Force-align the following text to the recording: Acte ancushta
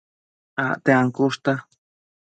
Acte 0.65 0.97
ancushta 1.03 1.53